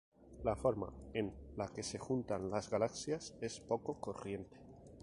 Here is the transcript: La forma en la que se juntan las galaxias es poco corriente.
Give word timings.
La 0.47 0.53
forma 0.61 0.87
en 1.13 1.29
la 1.61 1.67
que 1.75 1.83
se 1.83 1.99
juntan 1.99 2.49
las 2.49 2.71
galaxias 2.71 3.35
es 3.39 3.59
poco 3.59 3.99
corriente. 3.99 4.57